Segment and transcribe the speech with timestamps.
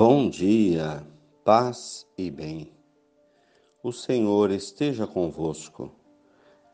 [0.00, 1.04] Bom dia,
[1.44, 2.70] paz e bem.
[3.82, 5.90] O Senhor esteja convosco,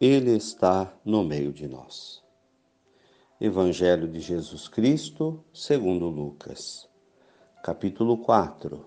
[0.00, 2.24] Ele está no meio de nós.
[3.38, 6.88] Evangelho de Jesus Cristo, segundo Lucas,
[7.62, 8.86] capítulo 4,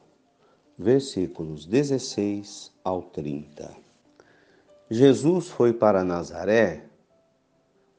[0.80, 3.72] versículos 16 ao 30.
[4.90, 6.90] Jesus foi para Nazaré,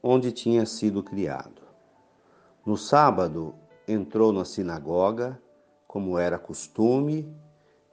[0.03, 1.61] onde tinha sido criado.
[2.65, 3.55] No sábado,
[3.87, 5.41] entrou na sinagoga
[5.95, 7.25] como era costume,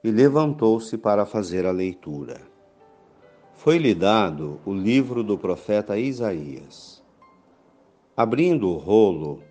[0.03, 2.41] e levantou-se para fazer a leitura.
[3.53, 7.01] Foi-lhe dado o livro do profeta Isaías.
[8.13, 9.41] Abrindo o rolo,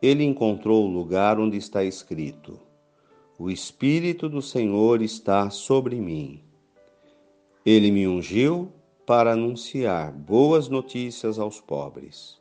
[0.00, 2.58] ele encontrou o lugar onde está escrito:
[3.38, 6.42] O Espírito do Senhor está sobre mim.
[7.66, 8.72] Ele me ungiu
[9.04, 12.40] para anunciar boas notícias aos pobres,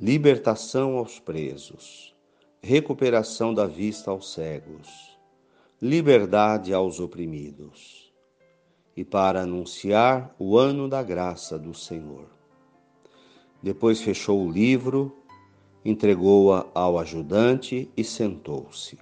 [0.00, 2.12] libertação aos presos
[2.64, 5.18] recuperação da vista aos cegos,
[5.80, 8.12] liberdade aos oprimidos,
[8.96, 12.26] e para anunciar o ano da graça do Senhor.
[13.60, 15.12] Depois fechou o livro,
[15.84, 18.96] entregou-a ao ajudante e sentou-se.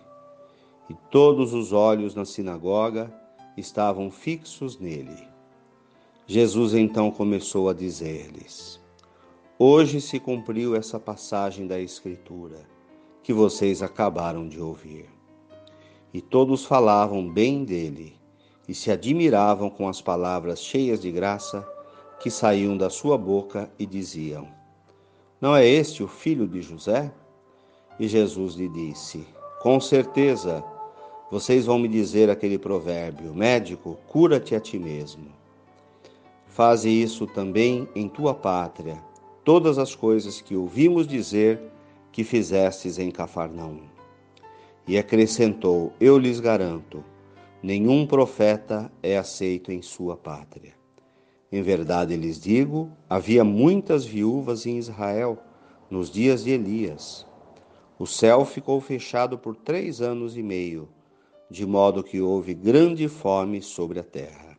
[0.89, 3.13] E todos os olhos na sinagoga
[3.59, 5.29] estavam fixos nele.
[6.27, 8.81] Jesus então começou a dizer-lhes:
[9.59, 12.80] Hoje se cumpriu essa passagem da Escritura
[13.31, 15.09] que vocês acabaram de ouvir.
[16.13, 18.17] E todos falavam bem dele
[18.69, 21.65] e se admiravam com as palavras cheias de graça
[22.19, 24.49] que saíam da sua boca e diziam:
[25.41, 27.13] Não é este o filho de José?
[28.01, 29.25] E Jesus lhe disse:
[29.63, 30.65] Com certeza,
[31.31, 35.31] vocês vão me dizer aquele provérbio: Médico, cura-te a ti mesmo.
[36.49, 39.01] Faze isso também em tua pátria.
[39.45, 41.70] Todas as coisas que ouvimos dizer
[42.13, 43.83] que fizestes em Cafarnaum.
[44.87, 47.05] E acrescentou: Eu lhes garanto,
[47.63, 50.75] nenhum profeta é aceito em sua pátria.
[51.53, 55.39] Em verdade lhes digo: havia muitas viúvas em Israel
[55.91, 57.27] nos dias de Elias.
[57.99, 60.89] O céu ficou fechado por três anos e meio,
[61.51, 64.57] de modo que houve grande fome sobre a terra.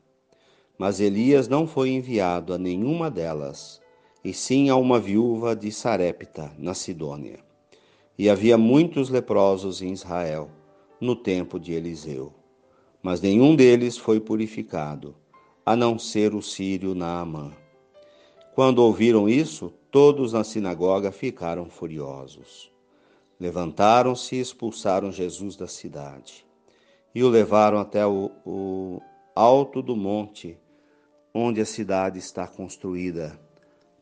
[0.78, 3.81] Mas Elias não foi enviado a nenhuma delas
[4.24, 7.40] e sim a uma viúva de Sarepta, na Sidônia.
[8.18, 10.50] E havia muitos leprosos em Israel,
[11.00, 12.32] no tempo de Eliseu.
[13.02, 15.16] Mas nenhum deles foi purificado,
[15.66, 17.52] a não ser o sírio Naamã.
[18.54, 22.72] Quando ouviram isso, todos na sinagoga ficaram furiosos.
[23.40, 26.46] Levantaram-se e expulsaram Jesus da cidade.
[27.16, 29.02] E o levaram até o, o
[29.36, 30.58] alto do monte,
[31.34, 33.40] onde a cidade está construída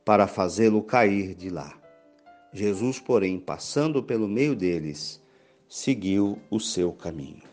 [0.10, 1.72] para fazê-lo cair de lá.
[2.52, 5.22] Jesus, porém, passando pelo meio deles,
[5.70, 7.44] seguiu o seu caminho.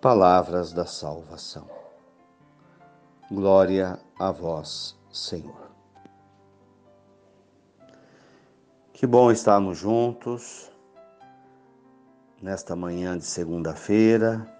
[0.00, 1.70] Palavras da salvação.
[3.30, 5.70] Glória a vós, Senhor.
[8.92, 10.68] Que bom estarmos juntos
[12.42, 14.52] nesta manhã de segunda-feira,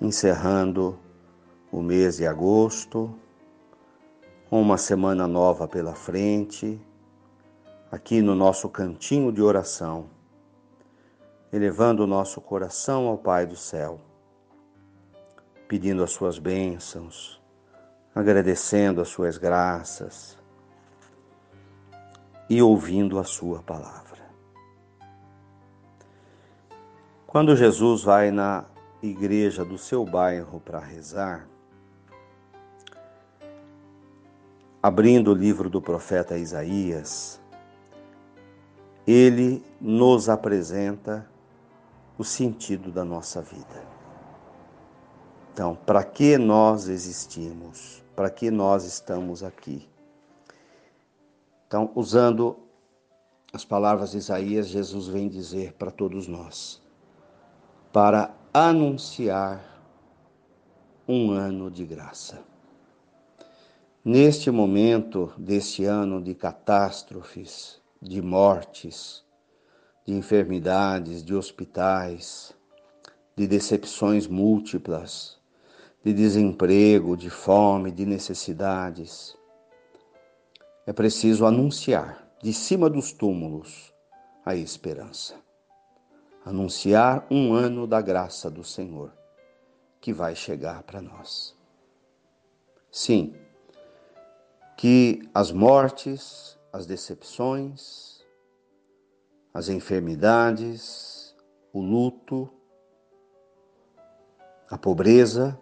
[0.00, 0.98] encerrando
[1.70, 3.14] o mês de agosto
[4.50, 6.80] uma semana nova pela frente,
[7.90, 10.06] aqui no nosso cantinho de oração,
[11.52, 14.00] elevando o nosso coração ao Pai do céu,
[15.66, 17.42] pedindo as suas bênçãos,
[18.14, 20.38] agradecendo as suas graças
[22.48, 24.24] e ouvindo a sua palavra.
[27.26, 28.64] Quando Jesus vai na
[29.02, 31.48] igreja do seu bairro para rezar,
[34.86, 37.40] abrindo o livro do profeta Isaías,
[39.04, 41.28] ele nos apresenta
[42.16, 43.82] o sentido da nossa vida.
[45.52, 48.00] Então, para que nós existimos?
[48.14, 49.88] Para que nós estamos aqui?
[51.66, 52.56] Então, usando
[53.52, 56.80] as palavras de Isaías, Jesus vem dizer para todos nós:
[57.92, 59.82] para anunciar
[61.08, 62.38] um ano de graça.
[64.08, 69.24] Neste momento deste ano de catástrofes, de mortes,
[70.06, 72.54] de enfermidades, de hospitais,
[73.34, 75.40] de decepções múltiplas,
[76.04, 79.36] de desemprego, de fome, de necessidades,
[80.86, 83.92] é preciso anunciar de cima dos túmulos
[84.44, 85.34] a esperança.
[86.44, 89.12] Anunciar um ano da graça do Senhor
[90.00, 91.56] que vai chegar para nós.
[92.88, 93.34] Sim,
[94.76, 98.22] que as mortes, as decepções,
[99.54, 101.34] as enfermidades,
[101.72, 102.50] o luto,
[104.68, 105.58] a pobreza,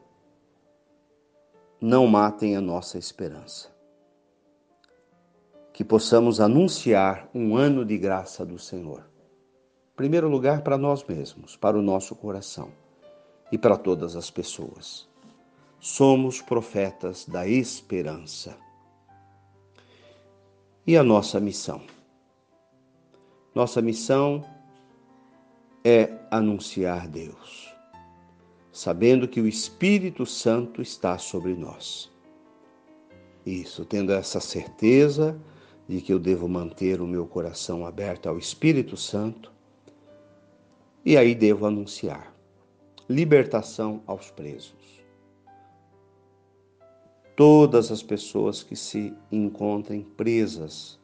[1.81, 3.72] não matem a nossa esperança.
[5.72, 9.00] Que possamos anunciar um ano de graça do Senhor.
[9.93, 12.72] Em primeiro lugar, para nós mesmos, para o nosso coração
[13.52, 15.08] e para todas as pessoas.
[15.78, 18.63] Somos profetas da esperança.
[20.86, 21.81] E a nossa missão?
[23.54, 24.44] Nossa missão
[25.82, 27.75] é anunciar Deus,
[28.70, 32.12] sabendo que o Espírito Santo está sobre nós.
[33.46, 35.40] Isso, tendo essa certeza
[35.88, 39.50] de que eu devo manter o meu coração aberto ao Espírito Santo,
[41.02, 42.34] e aí devo anunciar
[43.08, 45.02] libertação aos presos.
[47.36, 51.00] Todas as pessoas que se encontrem presas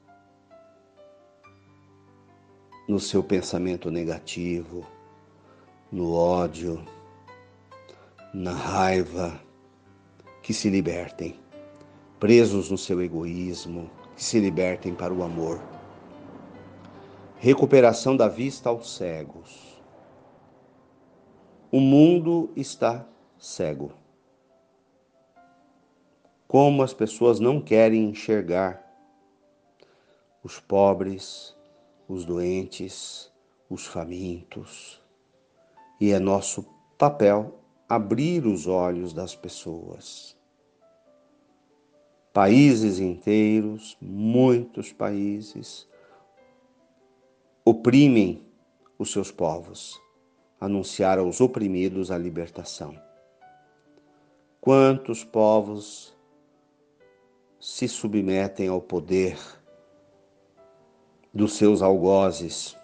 [2.89, 4.87] no seu pensamento negativo,
[5.91, 6.85] no ódio,
[8.33, 9.41] na raiva,
[10.41, 11.37] que se libertem,
[12.21, 15.61] presos no seu egoísmo, que se libertem para o amor.
[17.39, 19.83] Recuperação da vista aos cegos.
[21.73, 23.05] O mundo está
[23.37, 24.00] cego.
[26.51, 28.85] Como as pessoas não querem enxergar
[30.43, 31.57] os pobres,
[32.09, 33.33] os doentes,
[33.69, 35.01] os famintos.
[36.01, 36.67] E é nosso
[36.99, 37.55] papel
[37.89, 40.37] abrir os olhos das pessoas.
[42.33, 45.89] Países inteiros, muitos países,
[47.65, 48.45] oprimem
[48.99, 50.03] os seus povos,
[50.61, 53.01] anunciar aos oprimidos a libertação.
[54.61, 56.19] Quantos povos
[57.61, 59.39] se submetem ao poder
[61.33, 62.75] dos seus algozes,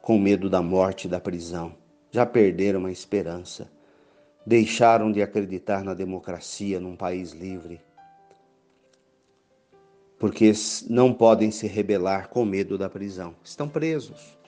[0.00, 1.74] com medo da morte e da prisão.
[2.10, 3.70] Já perderam a esperança.
[4.46, 7.80] Deixaram de acreditar na democracia num país livre.
[10.18, 10.52] Porque
[10.88, 13.34] não podem se rebelar com medo da prisão.
[13.42, 14.38] Estão presos.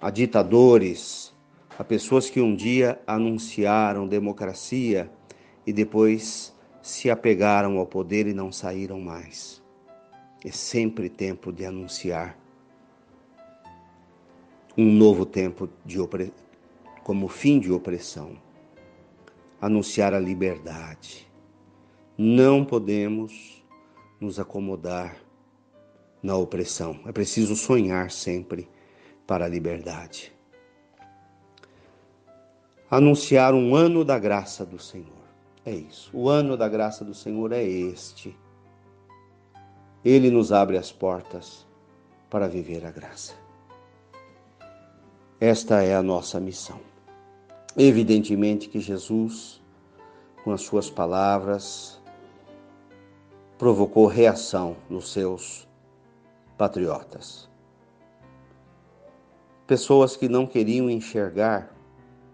[0.00, 1.34] A ditadores,
[1.78, 5.10] a pessoas que um dia anunciaram democracia
[5.66, 9.62] e depois se apegaram ao poder e não saíram mais.
[10.44, 12.38] É sempre tempo de anunciar
[14.76, 15.98] um novo tempo de
[17.04, 18.36] como fim de opressão.
[19.60, 21.30] Anunciar a liberdade.
[22.16, 23.62] Não podemos
[24.18, 25.16] nos acomodar
[26.22, 27.00] na opressão.
[27.06, 28.68] É preciso sonhar sempre
[29.26, 30.32] para a liberdade.
[32.90, 35.19] Anunciar um ano da graça do Senhor.
[35.70, 36.10] É isso.
[36.12, 38.36] O ano da graça do Senhor é este.
[40.04, 41.64] Ele nos abre as portas
[42.28, 43.34] para viver a graça.
[45.38, 46.80] Esta é a nossa missão.
[47.78, 49.62] Evidentemente que Jesus,
[50.42, 52.02] com as suas palavras,
[53.56, 55.68] provocou reação nos seus
[56.58, 57.48] patriotas.
[59.68, 61.72] Pessoas que não queriam enxergar,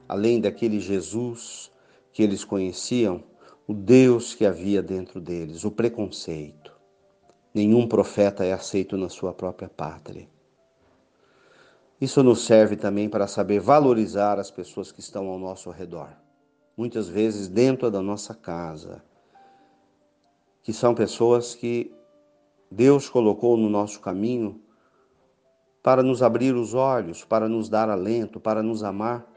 [0.09, 1.71] além daquele Jesus
[2.17, 3.23] que eles conheciam,
[3.69, 6.73] o Deus que havia dentro deles, o preconceito.
[7.53, 10.27] Nenhum profeta é aceito na sua própria pátria.
[12.01, 16.09] Isso nos serve também para saber valorizar as pessoas que estão ao nosso redor,
[16.75, 19.05] muitas vezes dentro da nossa casa,
[20.63, 21.95] que são pessoas que
[22.71, 24.59] Deus colocou no nosso caminho
[25.83, 29.36] para nos abrir os olhos, para nos dar alento, para nos amar.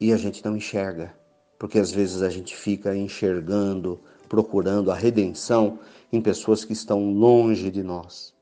[0.00, 1.14] E a gente não enxerga,
[1.58, 5.78] porque às vezes a gente fica enxergando, procurando a redenção
[6.12, 8.34] em pessoas que estão longe de nós.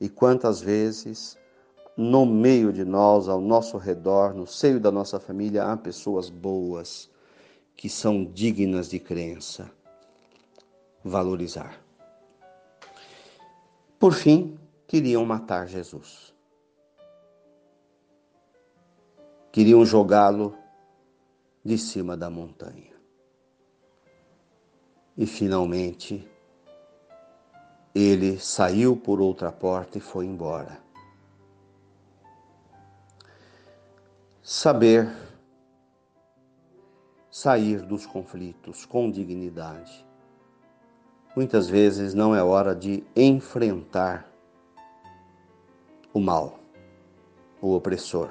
[0.00, 1.36] E quantas vezes
[1.98, 7.10] no meio de nós, ao nosso redor, no seio da nossa família, há pessoas boas
[7.76, 9.68] que são dignas de crença.
[11.02, 11.80] Valorizar.
[13.98, 16.32] Por fim, queriam matar Jesus.
[19.50, 20.56] Queriam jogá-lo
[21.64, 22.92] de cima da montanha.
[25.16, 26.28] E finalmente,
[27.94, 30.80] ele saiu por outra porta e foi embora.
[34.42, 35.08] Saber
[37.30, 40.04] sair dos conflitos com dignidade.
[41.36, 44.28] Muitas vezes não é hora de enfrentar
[46.12, 46.58] o mal,
[47.60, 48.30] o opressor,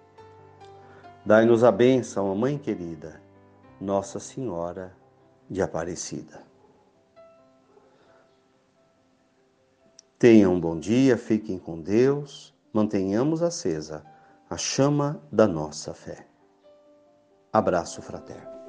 [1.23, 3.21] Dai-nos a bênção, Mãe querida,
[3.79, 4.91] Nossa Senhora
[5.47, 6.41] de Aparecida.
[10.17, 14.03] Tenham um bom dia, fiquem com Deus, mantenhamos acesa
[14.49, 16.25] a chama da nossa fé.
[17.53, 18.60] Abraço fraterno.